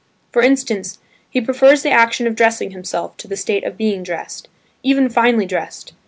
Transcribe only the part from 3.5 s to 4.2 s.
of being